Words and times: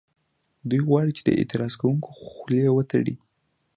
دوی 0.69 0.81
غواړي 0.87 1.11
چې 1.17 1.21
د 1.25 1.29
اعتراض 1.39 1.73
کوونکو 1.81 2.09
خولې 2.21 2.61
وتړي 2.71 3.15